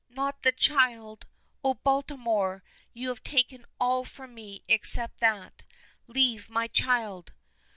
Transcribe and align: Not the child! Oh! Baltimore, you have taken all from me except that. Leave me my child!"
Not 0.09 0.41
the 0.41 0.51
child! 0.51 1.27
Oh! 1.63 1.75
Baltimore, 1.75 2.63
you 2.91 3.09
have 3.09 3.21
taken 3.23 3.67
all 3.79 4.03
from 4.03 4.33
me 4.33 4.63
except 4.67 5.19
that. 5.19 5.61
Leave 6.07 6.49
me 6.49 6.53
my 6.55 6.67
child!" 6.67 7.33